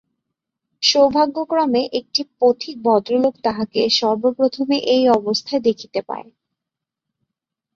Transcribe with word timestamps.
সৌভাগ্যক্রমে 0.83 1.81
একটি 1.99 2.21
পথিক 2.39 2.75
ভদ্রলোক 2.83 3.33
তাহাকে 3.43 3.81
সর্বপ্রথমে 3.99 4.77
এই 4.95 5.03
অবস্থায় 5.09 5.61
দেখিতে 5.61 5.99
পায়। 6.01 6.27